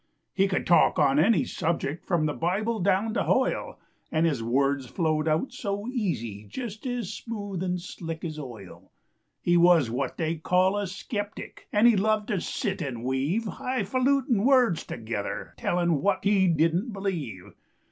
He 0.33 0.47
could 0.47 0.65
talk 0.65 0.97
on 0.97 1.19
any 1.19 1.43
subject 1.45 2.07
From 2.07 2.25
the 2.25 2.33
Bible 2.33 2.79
down 2.79 3.13
to 3.13 3.21
Hoyle, 3.21 3.77
And 4.11 4.25
his 4.25 4.41
words 4.41 4.87
flowed 4.87 5.27
out 5.27 5.51
so 5.53 5.87
easy, 5.89 6.45
Just 6.49 6.87
as 6.87 7.13
smooth 7.13 7.61
and 7.61 7.79
slick 7.79 8.25
as 8.25 8.39
oil, 8.39 8.91
He 9.43 9.57
was 9.57 9.91
what 9.91 10.17
they 10.17 10.37
call 10.37 10.75
a 10.75 10.87
skeptic, 10.87 11.67
And 11.71 11.85
he 11.87 11.95
loved 11.95 12.29
to 12.29 12.41
sit 12.41 12.81
and 12.81 13.03
weave 13.03 13.43
Hifalutin' 13.43 14.43
words 14.43 14.83
together 14.85 15.53
Tellin' 15.57 16.01
what 16.01 16.23
he 16.23 16.47
didn't 16.47 16.91
believe. 16.93 17.53